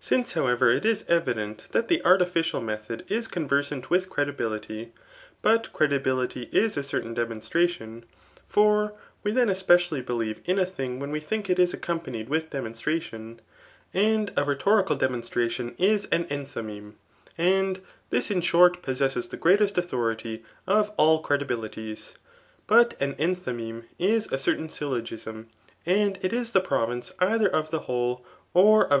[0.00, 4.94] Since, however, it is evident that the artificial method is conversant with credibility;
[5.42, 8.06] but credibility is a certain demonstration;
[8.48, 12.48] for we then especially' believe in a thiiig when we think it is accompanied with
[12.48, 13.38] demonstration;
[13.92, 16.94] and a rhetorical demonstratidn is an enthymeme;
[17.36, 21.44] and* this in short possesses the greatest authority <^ ajl crevii.
[21.46, 22.14] bilitiqsi
[22.66, 25.44] but aaendiymeme is a certidn sylk^^smy
[25.86, 28.22] aodr^l^ is the province cither of timmhfokfQX
[28.54, 28.94] cf a.